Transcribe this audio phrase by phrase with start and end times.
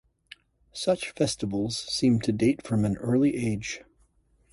[0.73, 3.81] Such festivals seem to date from an early age.